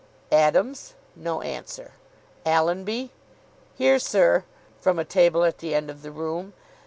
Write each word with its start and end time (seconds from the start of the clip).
"Adams." 0.33 0.95
No 1.15 1.41
answer. 1.43 1.91
"Allenby." 2.43 3.11
"Here, 3.77 3.99
sir," 3.99 4.45
from 4.79 4.97
a 4.97 5.05
table 5.05 5.43
at 5.43 5.59
the 5.59 5.75
end 5.75 5.91
of 5.91 6.01
the 6.01 6.09
room. 6.11 6.53